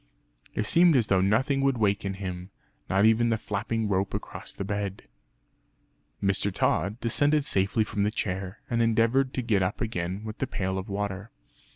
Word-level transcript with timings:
It 0.55 0.65
seemed 0.65 0.95
as 0.95 1.09
though 1.09 1.21
nothing 1.21 1.61
would 1.61 1.77
waken 1.77 2.15
him 2.15 2.49
not 2.89 3.05
even 3.05 3.29
the 3.29 3.37
flapping 3.37 3.87
rope 3.87 4.15
across 4.15 4.51
the 4.51 4.63
bed. 4.63 5.03
Mr. 6.23 6.51
Tod 6.51 6.99
descended 6.99 7.45
safely 7.45 7.83
from 7.83 8.01
the 8.01 8.09
chair, 8.09 8.61
and 8.67 8.81
endeavoured 8.81 9.31
to 9.35 9.43
get 9.43 9.61
up 9.61 9.79
again 9.79 10.23
with 10.23 10.39
the 10.39 10.47
pail 10.47 10.79
of 10.79 10.89
water. 10.89 11.29